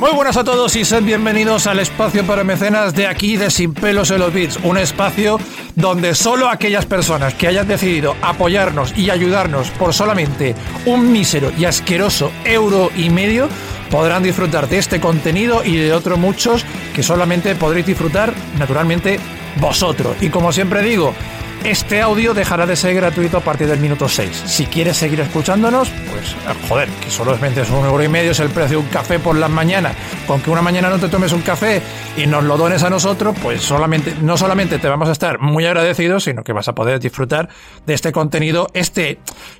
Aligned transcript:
Muy 0.00 0.12
buenas 0.12 0.38
a 0.38 0.44
todos 0.44 0.76
y 0.76 0.86
sed 0.86 1.02
bienvenidos 1.02 1.66
al 1.66 1.78
espacio 1.78 2.24
para 2.24 2.42
mecenas 2.42 2.94
de 2.94 3.06
aquí 3.06 3.36
de 3.36 3.50
Sin 3.50 3.74
Pelos 3.74 4.10
en 4.10 4.20
los 4.20 4.32
Bits, 4.32 4.58
un 4.62 4.78
espacio 4.78 5.38
donde 5.74 6.14
solo 6.14 6.48
aquellas 6.48 6.86
personas 6.86 7.34
que 7.34 7.46
hayan 7.46 7.68
decidido 7.68 8.16
apoyarnos 8.22 8.96
y 8.96 9.10
ayudarnos 9.10 9.68
por 9.72 9.92
solamente 9.92 10.54
un 10.86 11.12
mísero 11.12 11.52
y 11.58 11.66
asqueroso 11.66 12.32
euro 12.46 12.90
y 12.96 13.10
medio 13.10 13.46
podrán 13.90 14.22
disfrutar 14.22 14.70
de 14.70 14.78
este 14.78 15.00
contenido 15.00 15.62
y 15.62 15.76
de 15.76 15.92
otros 15.92 16.18
muchos 16.18 16.64
que 16.94 17.02
solamente 17.02 17.54
podréis 17.54 17.84
disfrutar 17.84 18.32
naturalmente 18.58 19.20
vosotros. 19.56 20.16
Y 20.22 20.30
como 20.30 20.50
siempre 20.50 20.82
digo, 20.82 21.14
este 21.64 22.00
audio 22.00 22.32
dejará 22.34 22.66
de 22.66 22.74
ser 22.76 22.94
gratuito 22.94 23.36
a 23.36 23.40
partir 23.40 23.66
del 23.68 23.78
minuto 23.78 24.08
6. 24.08 24.44
Si 24.46 24.66
quieres 24.66 24.96
seguir 24.96 25.20
escuchándonos, 25.20 25.88
pues 26.10 26.34
joder, 26.68 26.88
que 27.02 27.10
solamente 27.10 27.60
es 27.62 27.70
un 27.70 27.84
euro 27.84 28.02
y 28.02 28.08
medio, 28.08 28.30
es 28.32 28.40
el 28.40 28.48
precio 28.50 28.78
de 28.78 28.84
un 28.84 28.90
café 28.90 29.18
por 29.18 29.36
las 29.36 29.50
mañanas. 29.50 29.94
Con 30.26 30.40
que 30.40 30.50
una 30.50 30.62
mañana 30.62 30.88
no 30.90 30.98
te 30.98 31.08
tomes 31.08 31.32
un 31.32 31.42
café 31.42 31.82
y 32.16 32.26
nos 32.26 32.44
lo 32.44 32.56
dones 32.56 32.82
a 32.82 32.90
nosotros, 32.90 33.36
pues 33.42 33.60
solamente, 33.62 34.14
no 34.22 34.36
solamente 34.36 34.78
te 34.78 34.88
vamos 34.88 35.08
a 35.08 35.12
estar 35.12 35.38
muy 35.40 35.66
agradecidos, 35.66 36.24
sino 36.24 36.42
que 36.44 36.52
vas 36.52 36.68
a 36.68 36.74
poder 36.74 36.98
disfrutar 37.00 37.48
de 37.86 37.94
este 37.94 38.12
contenido, 38.12 38.68
este, 38.72 39.18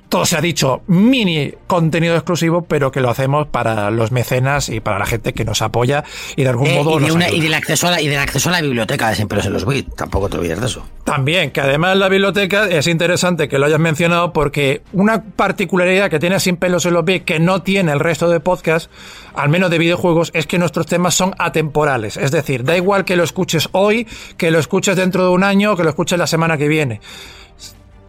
todo 0.09 0.25
se 0.25 0.35
ha 0.37 0.41
dicho, 0.41 0.81
mini 0.87 1.53
contenido 1.67 2.15
exclusivo, 2.15 2.63
pero 2.63 2.91
que 2.91 2.99
lo 3.01 3.09
hacemos 3.09 3.47
para 3.47 3.91
los 3.91 4.11
mecenas 4.11 4.69
y 4.69 4.79
para 4.79 4.97
la 4.99 5.05
gente 5.05 5.33
que 5.33 5.45
nos 5.45 5.61
apoya 5.61 6.03
y 6.35 6.43
de 6.43 6.49
algún 6.49 6.67
Eh, 6.67 6.75
modo 6.83 6.97
y, 6.97 7.01
de 7.01 7.07
nos 7.07 7.15
una- 7.15 7.29
y 7.29 7.39
del 7.41 7.53
acceso 7.53 7.87
a 7.87 7.91
la, 7.91 8.01
y 8.01 8.07
del 8.07 8.19
acceso 8.19 8.49
a 8.49 8.53
la 8.53 8.61
biblioteca 8.61 9.09
de 9.09 9.15
Siempre 9.15 9.41
los 9.49 9.65
Bits. 9.65 9.95
Tampoco 9.95 10.29
te 10.29 10.37
olvides 10.37 10.59
de 10.59 10.65
eso. 10.67 10.85
También, 11.03 11.51
que 11.51 11.61
además 11.61 11.90
la 11.95 12.09
biblioteca 12.09 12.67
es 12.67 12.87
interesante 12.87 13.47
que 13.47 13.59
lo 13.59 13.65
hayas 13.65 13.79
mencionado 13.79 14.33
porque 14.33 14.81
una 14.93 15.23
particularidad 15.23 16.09
que 16.09 16.19
tiene 16.19 16.39
Sin 16.39 16.57
Pelos 16.57 16.85
en 16.85 16.93
los 16.93 17.03
Pies 17.03 17.23
que 17.23 17.39
no 17.39 17.61
tiene 17.61 17.91
el 17.91 17.99
resto 17.99 18.29
de 18.29 18.39
podcasts, 18.39 18.89
al 19.33 19.49
menos 19.49 19.69
de 19.69 19.77
videojuegos, 19.77 20.31
es 20.33 20.47
que 20.47 20.57
nuestros 20.59 20.85
temas 20.85 21.15
son 21.15 21.33
atemporales. 21.37 22.17
Es 22.17 22.31
decir, 22.31 22.63
da 22.63 22.75
igual 22.77 23.05
que 23.05 23.15
lo 23.15 23.23
escuches 23.23 23.69
hoy, 23.71 24.07
que 24.37 24.51
lo 24.51 24.59
escuches 24.59 24.95
dentro 24.95 25.23
de 25.23 25.29
un 25.29 25.43
año 25.43 25.75
que 25.75 25.83
lo 25.83 25.89
escuches 25.89 26.17
la 26.17 26.27
semana 26.27 26.57
que 26.57 26.67
viene. 26.67 27.01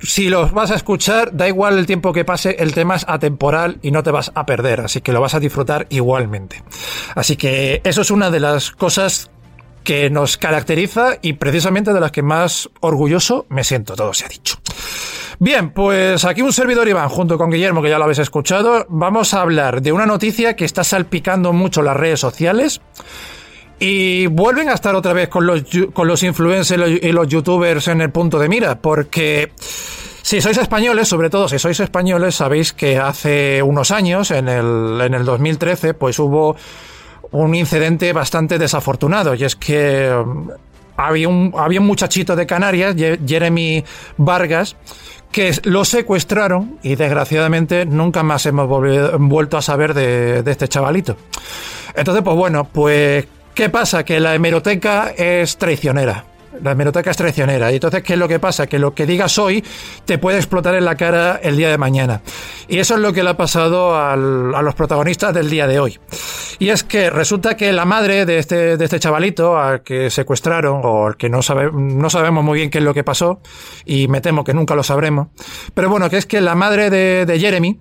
Si 0.00 0.28
los 0.28 0.52
vas 0.52 0.72
a 0.72 0.74
escuchar, 0.74 1.36
da 1.36 1.46
igual 1.46 1.78
el 1.78 1.86
tiempo 1.86 2.12
que 2.12 2.24
pase, 2.24 2.56
el 2.58 2.74
tema 2.74 2.96
es 2.96 3.04
atemporal 3.08 3.78
y 3.82 3.92
no 3.92 4.02
te 4.02 4.10
vas 4.10 4.32
a 4.34 4.44
perder, 4.46 4.80
así 4.80 5.00
que 5.00 5.12
lo 5.12 5.20
vas 5.20 5.34
a 5.34 5.40
disfrutar 5.40 5.86
igualmente. 5.90 6.62
Así 7.14 7.36
que 7.36 7.80
eso 7.84 8.02
es 8.02 8.10
una 8.10 8.30
de 8.30 8.40
las 8.40 8.72
cosas 8.72 9.30
que 9.82 10.10
nos 10.10 10.36
caracteriza 10.36 11.18
y 11.22 11.34
precisamente 11.34 11.92
de 11.92 12.00
las 12.00 12.12
que 12.12 12.22
más 12.22 12.70
orgulloso 12.80 13.46
me 13.48 13.64
siento, 13.64 13.94
todo 13.94 14.14
se 14.14 14.24
ha 14.24 14.28
dicho. 14.28 14.56
Bien, 15.38 15.70
pues 15.70 16.24
aquí 16.24 16.42
un 16.42 16.52
servidor 16.52 16.86
Iván 16.88 17.08
junto 17.08 17.36
con 17.36 17.50
Guillermo, 17.50 17.82
que 17.82 17.90
ya 17.90 17.98
lo 17.98 18.04
habéis 18.04 18.20
escuchado, 18.20 18.86
vamos 18.88 19.34
a 19.34 19.40
hablar 19.40 19.82
de 19.82 19.90
una 19.90 20.06
noticia 20.06 20.54
que 20.54 20.64
está 20.64 20.84
salpicando 20.84 21.52
mucho 21.52 21.82
las 21.82 21.96
redes 21.96 22.20
sociales 22.20 22.80
y 23.80 24.28
vuelven 24.28 24.68
a 24.68 24.74
estar 24.74 24.94
otra 24.94 25.12
vez 25.12 25.28
con 25.28 25.44
los, 25.44 25.64
con 25.92 26.06
los 26.06 26.22
influencers 26.22 27.02
y 27.02 27.10
los 27.10 27.26
youtubers 27.26 27.88
en 27.88 28.00
el 28.00 28.10
punto 28.10 28.38
de 28.38 28.48
mira, 28.48 28.80
porque 28.80 29.50
si 30.22 30.40
sois 30.40 30.56
españoles, 30.56 31.08
sobre 31.08 31.30
todo 31.30 31.48
si 31.48 31.58
sois 31.58 31.80
españoles, 31.80 32.36
sabéis 32.36 32.72
que 32.72 32.98
hace 32.98 33.60
unos 33.62 33.90
años, 33.90 34.30
en 34.30 34.48
el, 34.48 35.00
en 35.00 35.14
el 35.14 35.24
2013, 35.24 35.94
pues 35.94 36.20
hubo 36.20 36.54
un 37.32 37.54
incidente 37.54 38.12
bastante 38.12 38.58
desafortunado 38.58 39.34
y 39.34 39.44
es 39.44 39.56
que 39.56 40.10
um, 40.12 40.48
había 40.96 41.28
un, 41.28 41.52
había 41.56 41.80
un 41.80 41.86
muchachito 41.86 42.36
de 42.36 42.46
Canarias, 42.46 42.94
Jeremy 42.96 43.84
Vargas, 44.18 44.76
que 45.30 45.58
lo 45.64 45.84
secuestraron 45.84 46.78
y 46.82 46.94
desgraciadamente 46.94 47.86
nunca 47.86 48.22
más 48.22 48.44
hemos 48.46 48.68
vuelto 49.18 49.56
a 49.56 49.62
saber 49.62 49.94
de, 49.94 50.42
de 50.42 50.50
este 50.50 50.68
chavalito. 50.68 51.16
Entonces, 51.94 52.22
pues 52.22 52.36
bueno, 52.36 52.68
pues 52.70 53.26
¿qué 53.54 53.70
pasa? 53.70 54.04
Que 54.04 54.20
la 54.20 54.34
hemeroteca 54.34 55.12
es 55.16 55.56
traicionera. 55.56 56.26
La 56.60 56.72
hemeroteca 56.72 57.10
es 57.10 57.16
traicionera. 57.16 57.70
Y 57.72 57.76
entonces, 57.76 58.02
¿qué 58.02 58.12
es 58.12 58.18
lo 58.18 58.28
que 58.28 58.38
pasa? 58.38 58.66
Que 58.66 58.78
lo 58.78 58.94
que 58.94 59.06
digas 59.06 59.38
hoy 59.38 59.64
te 60.04 60.18
puede 60.18 60.38
explotar 60.38 60.74
en 60.74 60.84
la 60.84 60.96
cara 60.96 61.40
el 61.42 61.56
día 61.56 61.70
de 61.70 61.78
mañana. 61.78 62.22
Y 62.68 62.78
eso 62.78 62.94
es 62.94 63.00
lo 63.00 63.12
que 63.12 63.22
le 63.22 63.30
ha 63.30 63.36
pasado 63.36 63.96
al- 63.96 64.54
a 64.54 64.62
los 64.62 64.74
protagonistas 64.74 65.32
del 65.34 65.48
día 65.50 65.66
de 65.66 65.80
hoy. 65.80 65.98
Y 66.58 66.68
es 66.68 66.84
que 66.84 67.10
resulta 67.10 67.56
que 67.56 67.72
la 67.72 67.84
madre 67.84 68.26
de 68.26 68.38
este, 68.38 68.76
de 68.76 68.84
este 68.84 69.00
chavalito 69.00 69.58
al 69.58 69.82
que 69.82 70.10
secuestraron, 70.10 70.80
o 70.84 71.06
al 71.06 71.16
que 71.16 71.28
no, 71.28 71.42
sabe, 71.42 71.70
no 71.72 72.10
sabemos 72.10 72.44
muy 72.44 72.58
bien 72.58 72.70
qué 72.70 72.78
es 72.78 72.84
lo 72.84 72.94
que 72.94 73.02
pasó, 73.02 73.40
y 73.84 74.06
me 74.08 74.20
temo 74.20 74.44
que 74.44 74.54
nunca 74.54 74.74
lo 74.74 74.82
sabremos, 74.82 75.28
pero 75.74 75.88
bueno, 75.88 76.08
que 76.10 76.18
es 76.18 76.26
que 76.26 76.40
la 76.40 76.54
madre 76.54 76.90
de, 76.90 77.26
de 77.26 77.40
Jeremy 77.40 77.80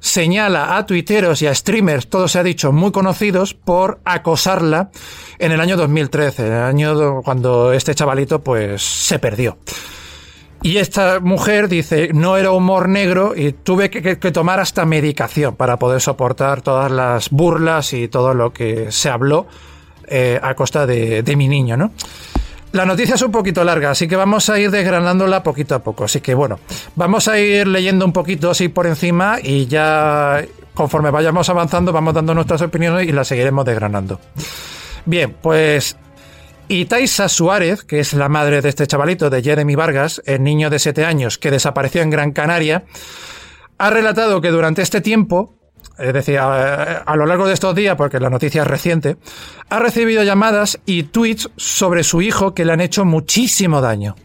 señala 0.00 0.76
a 0.76 0.86
tuiteros 0.86 1.40
y 1.42 1.46
a 1.46 1.54
streamers, 1.54 2.08
todo 2.08 2.26
se 2.26 2.38
ha 2.38 2.42
dicho, 2.42 2.72
muy 2.72 2.90
conocidos, 2.90 3.54
por 3.54 4.00
acosarla 4.04 4.90
en 5.38 5.52
el 5.52 5.60
año 5.60 5.76
2013, 5.76 6.46
en 6.46 6.52
el 6.52 6.62
año 6.62 6.94
do- 6.94 7.22
cuando 7.22 7.72
este 7.72 7.94
chavalito 7.94 8.42
pues 8.42 8.82
se 8.82 9.18
perdió. 9.18 9.58
Y 10.62 10.76
esta 10.76 11.20
mujer 11.20 11.68
dice, 11.68 12.10
no 12.12 12.36
era 12.36 12.50
humor 12.50 12.88
negro 12.88 13.32
y 13.34 13.52
tuve 13.52 13.88
que 13.88 14.16
tomar 14.16 14.60
hasta 14.60 14.84
medicación 14.84 15.56
para 15.56 15.78
poder 15.78 16.02
soportar 16.02 16.60
todas 16.60 16.90
las 16.92 17.30
burlas 17.30 17.94
y 17.94 18.08
todo 18.08 18.34
lo 18.34 18.52
que 18.52 18.92
se 18.92 19.08
habló 19.08 19.46
eh, 20.06 20.38
a 20.42 20.54
costa 20.54 20.84
de, 20.86 21.22
de 21.22 21.36
mi 21.36 21.48
niño, 21.48 21.78
¿no? 21.78 21.92
La 22.72 22.86
noticia 22.86 23.16
es 23.16 23.22
un 23.22 23.32
poquito 23.32 23.64
larga, 23.64 23.90
así 23.90 24.06
que 24.06 24.14
vamos 24.14 24.48
a 24.48 24.58
ir 24.58 24.70
desgranándola 24.70 25.42
poquito 25.42 25.74
a 25.74 25.80
poco. 25.80 26.04
Así 26.04 26.20
que 26.20 26.34
bueno, 26.34 26.60
vamos 26.94 27.26
a 27.26 27.38
ir 27.38 27.66
leyendo 27.66 28.04
un 28.04 28.12
poquito 28.12 28.50
así 28.50 28.68
por 28.68 28.86
encima 28.86 29.38
y 29.42 29.66
ya 29.66 30.44
conforme 30.74 31.10
vayamos 31.10 31.48
avanzando 31.48 31.92
vamos 31.92 32.14
dando 32.14 32.32
nuestras 32.32 32.62
opiniones 32.62 33.08
y 33.08 33.12
las 33.12 33.26
seguiremos 33.26 33.64
desgranando. 33.64 34.20
Bien, 35.04 35.34
pues 35.42 35.96
Itaisa 36.68 37.28
Suárez, 37.28 37.82
que 37.82 37.98
es 37.98 38.12
la 38.12 38.28
madre 38.28 38.62
de 38.62 38.68
este 38.68 38.86
chavalito, 38.86 39.28
de 39.28 39.42
Jeremy 39.42 39.74
Vargas, 39.74 40.22
el 40.24 40.44
niño 40.44 40.70
de 40.70 40.78
7 40.78 41.04
años 41.04 41.38
que 41.38 41.50
desapareció 41.50 42.02
en 42.02 42.10
Gran 42.10 42.30
Canaria, 42.30 42.84
ha 43.78 43.90
relatado 43.90 44.40
que 44.40 44.50
durante 44.50 44.82
este 44.82 45.00
tiempo, 45.00 45.56
es 45.98 46.12
decir, 46.12 46.38
a, 46.38 47.14
lo 47.14 47.26
largo 47.26 47.46
de 47.46 47.54
estos 47.54 47.74
días, 47.74 47.96
porque 47.96 48.20
la 48.20 48.30
noticia 48.30 48.62
es 48.62 48.68
reciente, 48.68 49.16
ha 49.68 49.78
recibido 49.78 50.22
llamadas 50.22 50.80
y 50.86 51.04
tweets 51.04 51.50
sobre 51.56 52.04
su 52.04 52.22
hijo 52.22 52.54
que 52.54 52.64
le 52.64 52.72
han 52.72 52.80
hecho 52.80 53.04
muchísimo 53.04 53.80
daño. 53.80 54.16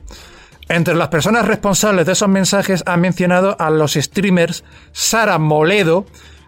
Entre 0.69 0.95
las 0.95 1.09
personas 1.09 1.47
responsables 1.47 2.05
de 2.05 2.13
esos 2.13 2.29
mensajes 2.29 2.83
ha 2.85 2.97
mencionado 2.97 3.55
a 3.59 3.69
los 3.69 3.93
streamers 3.93 4.63
Sara 4.93 5.37
Moledo, 5.37 6.05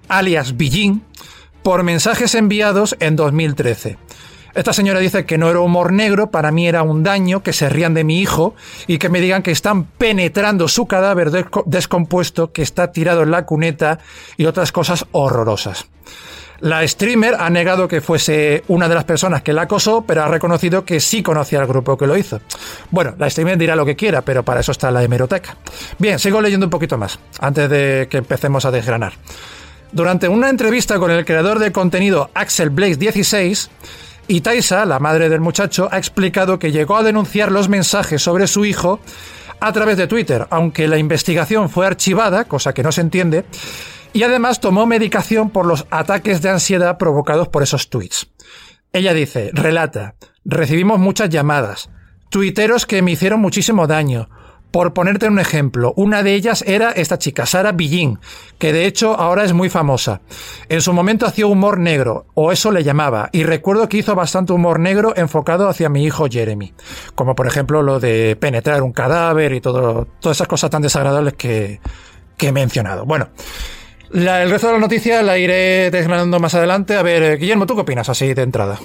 alias 0.08 0.58
Billín, 0.58 1.04
por 1.62 1.84
mensajes 1.84 2.34
enviados 2.34 2.96
en 3.00 3.16
2013. 3.16 3.98
Esta 4.58 4.74
señora 4.74 5.00
dice 5.00 5.24
que 5.28 5.38
no 5.38 5.52
era 5.52 5.60
humor 5.60 5.94
negro, 5.94 6.32
para 6.32 6.52
mí 6.52 6.68
era 6.68 6.82
un 6.82 7.04
daño, 7.04 7.44
que 7.44 7.54
se 7.54 7.70
rían 7.70 7.94
de 7.94 8.04
mi 8.04 8.20
hijo 8.20 8.56
y 8.88 8.98
que 8.98 9.08
me 9.08 9.22
digan 9.22 9.44
que 9.44 9.52
están 9.52 9.84
penetrando 9.86 10.68
su 10.68 10.88
cadáver 10.88 11.30
desco- 11.30 11.64
descompuesto, 11.68 12.52
que 12.52 12.64
está 12.64 12.92
tirado 12.92 13.22
en 13.22 13.30
la 13.30 13.46
cuneta 13.46 14.00
y 14.36 14.48
otras 14.48 14.72
cosas 14.72 15.06
horrorosas. 15.12 15.86
La 16.60 16.88
streamer 16.88 17.36
ha 17.40 17.52
negado 17.52 17.88
que 17.88 18.02
fuese 18.02 18.64
una 18.68 18.90
de 18.90 18.96
las 18.96 19.04
personas 19.04 19.44
que 19.44 19.54
la 19.54 19.62
acosó, 19.62 20.06
pero 20.08 20.24
ha 20.24 20.28
reconocido 20.28 20.86
que 20.86 21.00
sí 21.00 21.22
conocía 21.22 21.60
al 21.60 21.68
grupo 21.68 21.96
que 21.96 22.08
lo 22.08 22.18
hizo. 22.18 22.42
Bueno, 22.90 23.14
la 23.20 23.30
streamer 23.30 23.60
dirá 23.60 23.76
lo 23.76 23.86
que 23.86 23.96
quiera, 23.96 24.24
pero 24.24 24.42
para 24.42 24.62
eso 24.62 24.72
está 24.72 24.90
la 24.90 25.04
hemeroteca. 25.04 25.56
Bien, 26.00 26.18
sigo 26.18 26.42
leyendo 26.42 26.66
un 26.66 26.72
poquito 26.72 26.98
más, 26.98 27.20
antes 27.40 27.70
de 27.70 28.08
que 28.10 28.18
empecemos 28.18 28.66
a 28.66 28.72
desgranar. 28.72 29.14
Durante 29.92 30.28
una 30.28 30.50
entrevista 30.50 30.98
con 30.98 31.12
el 31.12 31.26
creador 31.26 31.60
de 31.60 31.72
contenido 31.72 32.32
Axel 32.34 32.72
Blaze 32.72 32.96
16, 32.98 33.70
Itaisa, 34.28 34.86
la 34.86 35.00
madre 35.00 35.30
del 35.30 35.40
muchacho, 35.40 35.88
ha 35.92 35.98
explicado 35.98 36.60
que 36.60 36.72
llegó 36.72 36.98
a 36.98 37.04
denunciar 37.04 37.52
los 37.52 37.70
mensajes 37.70 38.22
sobre 38.22 38.48
su 38.48 38.66
hijo 38.66 39.00
a 39.60 39.72
través 39.72 39.98
de 39.98 40.08
Twitter, 40.08 40.48
aunque 40.50 40.88
la 40.88 40.98
investigación 40.98 41.70
fue 41.70 41.88
archivada, 41.88 42.46
cosa 42.46 42.74
que 42.74 42.84
no 42.84 42.92
se 42.92 43.02
entiende, 43.02 43.46
y 44.14 44.24
además 44.24 44.60
tomó 44.60 44.86
medicación 44.86 45.50
por 45.50 45.66
los 45.66 45.86
ataques 45.92 46.42
de 46.42 46.50
ansiedad 46.50 46.98
provocados 46.98 47.48
por 47.48 47.64
esos 47.64 47.90
tweets. 47.90 48.28
Ella 48.92 49.14
dice, 49.14 49.52
relata, 49.54 50.16
recibimos 50.44 51.00
muchas 51.00 51.30
llamadas, 51.30 51.90
tuiteros 52.30 52.86
que 52.86 53.02
me 53.02 53.12
hicieron 53.12 53.40
muchísimo 53.40 53.88
daño, 53.88 54.30
por 54.72 54.94
ponerte 54.94 55.28
un 55.28 55.40
ejemplo, 55.40 55.94
una 55.96 56.24
de 56.24 56.34
ellas 56.34 56.64
era 56.68 56.92
esta 56.92 57.18
chica, 57.18 57.46
Sara 57.46 57.72
Billín, 57.72 58.20
que 58.58 58.74
de 58.74 58.86
hecho 58.86 59.16
ahora 59.16 59.44
es 59.44 59.54
muy 59.54 59.70
famosa. 59.70 60.22
En 60.70 60.82
su 60.82 60.94
momento 60.94 61.26
hacía 61.26 61.48
humor 61.48 61.80
negro, 61.80 62.26
o 62.34 62.52
eso 62.52 62.72
le 62.72 62.84
llamaba, 62.84 63.30
y 63.32 63.44
recuerdo 63.44 63.88
que 63.90 63.98
hizo 63.98 64.16
bastante 64.16 64.54
humor 64.54 64.80
negro 64.80 65.14
enfocado 65.16 65.70
hacia 65.70 65.90
mi 65.90 66.04
hijo 66.04 66.28
Jeremy, 66.30 66.74
como 67.16 67.36
por 67.36 67.48
ejemplo 67.48 67.82
lo 67.82 68.00
de 68.00 68.36
penetrar 68.40 68.84
un 68.84 68.92
cadáver 68.92 69.54
y 69.54 69.62
todo, 69.62 70.08
todas 70.20 70.38
esas 70.38 70.48
cosas 70.48 70.70
tan 70.70 70.82
desagradables 70.82 71.34
que, 71.34 71.80
que 72.36 72.48
he 72.48 72.52
mencionado. 72.52 73.06
Bueno, 73.06 73.30
el 74.14 74.50
resto 74.50 74.68
de 74.68 74.74
la 74.74 74.80
noticia 74.80 75.22
la 75.22 75.38
iré 75.38 75.92
desgranando 75.92 76.40
más 76.40 76.54
adelante. 76.56 76.96
A 76.96 77.04
ver, 77.04 77.38
Guillermo, 77.38 77.66
¿tú 77.66 77.76
qué 77.76 77.82
opinas 77.82 78.10
así 78.10 78.34
de 78.34 78.42
entrada? 78.42 78.80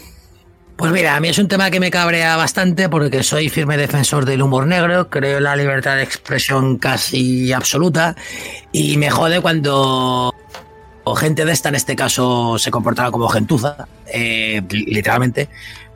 Pues 0.77 0.91
mira, 0.91 1.15
a 1.17 1.21
mí 1.21 1.29
es 1.29 1.39
un 1.39 1.49
tema 1.49 1.71
que 1.71 1.81
me 1.81 1.91
cabrea 1.91 2.37
bastante 2.37 2.89
porque 2.89 3.23
soy 3.23 3.49
firme 3.49 3.77
defensor 3.77 4.25
del 4.25 4.43
humor 4.43 4.67
negro, 4.67 5.09
creo 5.11 5.39
en 5.39 5.45
la 5.45 5.55
libertad 5.55 5.97
de 5.97 6.03
expresión 6.03 6.79
casi 6.79 7.53
absoluta 7.53 8.17
y 8.73 8.97
me 8.97 9.11
jode 9.11 9.41
cuando 9.41 10.35
gente 11.17 11.45
de 11.45 11.53
esta, 11.53 11.69
en 11.69 11.75
este 11.75 11.97
caso, 11.97 12.59
se 12.59 12.71
comportaba 12.71 13.11
como 13.11 13.29
gentuza, 13.29 13.87
eh, 14.07 14.63
literalmente, 14.71 15.49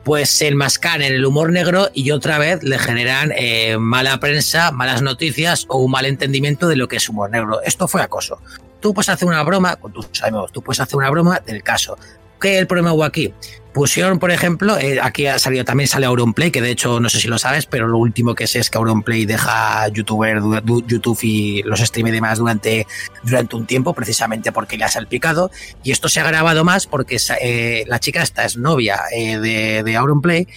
pues 0.03 0.29
se 0.29 0.47
enmascan 0.47 1.01
en 1.01 1.13
el 1.13 1.25
humor 1.25 1.51
negro 1.51 1.89
y 1.93 2.11
otra 2.11 2.37
vez 2.37 2.63
le 2.63 2.77
generan 2.79 3.33
eh, 3.35 3.77
mala 3.77 4.19
prensa, 4.19 4.71
malas 4.71 5.01
noticias 5.01 5.65
o 5.69 5.79
un 5.79 5.91
mal 5.91 6.05
entendimiento 6.05 6.67
de 6.67 6.77
lo 6.77 6.87
que 6.87 6.97
es 6.97 7.09
humor 7.09 7.29
negro. 7.29 7.61
Esto 7.61 7.87
fue 7.87 8.01
acoso. 8.01 8.39
Tú 8.79 8.93
puedes 8.93 9.09
hacer 9.09 9.27
una 9.27 9.43
broma 9.43 9.75
con 9.75 9.91
tus 9.91 10.23
amigos, 10.23 10.51
tú 10.51 10.61
puedes 10.61 10.79
hacer 10.79 10.95
una 10.95 11.09
broma 11.09 11.41
del 11.45 11.63
caso. 11.63 11.97
¿Qué 12.39 12.55
es 12.55 12.59
el 12.61 12.67
problema 12.67 12.93
hubo 12.93 13.03
aquí? 13.03 13.33
Pusieron, 13.77 14.17
por 14.17 14.31
ejemplo, 14.31 14.75
eh, 14.79 14.97
aquí 14.99 15.27
ha 15.27 15.37
salido 15.37 15.63
también 15.63 15.87
sale 15.87 16.07
Auronplay, 16.07 16.49
que 16.49 16.63
de 16.63 16.71
hecho 16.71 16.99
no 16.99 17.09
sé 17.09 17.19
si 17.19 17.27
lo 17.27 17.37
sabes, 17.37 17.67
pero 17.67 17.87
lo 17.87 17.99
último 17.99 18.33
que 18.33 18.47
sé 18.47 18.57
es 18.57 18.71
que 18.71 18.79
Auronplay 18.79 19.27
deja 19.27 19.87
youtuber, 19.89 20.41
YouTube 20.87 21.19
y 21.21 21.61
los 21.61 21.79
stream 21.81 22.07
y 22.07 22.11
demás 22.11 22.39
durante, 22.39 22.87
durante 23.21 23.55
un 23.55 23.67
tiempo, 23.67 23.93
precisamente 23.93 24.51
porque 24.51 24.79
le 24.79 24.85
ha 24.85 24.87
salpicado. 24.87 25.51
Y 25.83 25.91
esto 25.91 26.09
se 26.09 26.19
ha 26.19 26.23
grabado 26.23 26.63
más 26.63 26.87
porque 26.87 27.17
eh, 27.39 27.83
la 27.85 27.99
chica 27.99 28.23
esta 28.23 28.45
es 28.45 28.57
novia 28.57 28.99
eh, 29.15 29.37
de, 29.37 29.83
de 29.83 29.95
Auronplay 29.95 30.47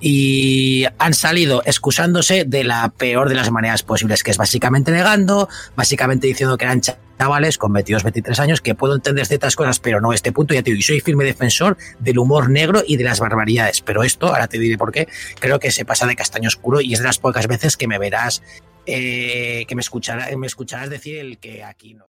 y 0.00 0.84
han 0.98 1.14
salido 1.14 1.62
excusándose 1.64 2.44
de 2.44 2.64
la 2.64 2.88
peor 2.90 3.28
de 3.28 3.34
las 3.34 3.50
maneras 3.50 3.82
posibles, 3.82 4.22
que 4.22 4.30
es 4.30 4.36
básicamente 4.36 4.92
negando, 4.92 5.48
básicamente 5.76 6.26
diciendo 6.26 6.56
que 6.56 6.64
eran 6.64 6.80
chavales 6.80 7.58
con 7.58 7.72
22, 7.72 8.04
23 8.04 8.40
años, 8.40 8.60
que 8.60 8.74
puedo 8.74 8.94
entender 8.94 9.26
ciertas 9.26 9.56
cosas, 9.56 9.80
pero 9.80 10.00
no 10.00 10.12
este 10.12 10.32
punto, 10.32 10.54
ya 10.54 10.62
te 10.62 10.70
digo, 10.70 10.78
y 10.78 10.82
soy 10.82 11.00
firme 11.00 11.24
defensor 11.24 11.76
del 11.98 12.18
humor 12.18 12.48
negro 12.50 12.82
y 12.86 12.96
de 12.96 13.04
las 13.04 13.20
barbaridades, 13.20 13.80
pero 13.80 14.04
esto, 14.04 14.28
ahora 14.28 14.46
te 14.46 14.58
diré 14.58 14.78
por 14.78 14.92
qué, 14.92 15.08
creo 15.40 15.58
que 15.58 15.70
se 15.70 15.84
pasa 15.84 16.06
de 16.06 16.16
castaño 16.16 16.48
oscuro 16.48 16.80
y 16.80 16.94
es 16.94 17.00
de 17.00 17.06
las 17.06 17.18
pocas 17.18 17.48
veces 17.48 17.76
que 17.76 17.88
me 17.88 17.98
verás, 17.98 18.42
eh, 18.86 19.64
que 19.66 19.74
me, 19.74 19.80
escucharás, 19.80 20.90
decir 20.90 21.18
el 21.18 21.38
que 21.38 21.64
aquí 21.64 21.94
no. 21.94 22.06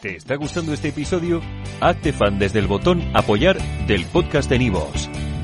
¿Te 0.00 0.16
está 0.16 0.36
gustando 0.36 0.72
este 0.72 0.88
episodio? 0.88 1.42
Hazte 1.80 2.12
fan 2.12 2.38
desde 2.38 2.58
el 2.58 2.66
botón 2.66 3.02
apoyar 3.14 3.58
del 3.86 4.04
podcast 4.06 4.48
de 4.50 4.58
Nivos. 4.58 5.08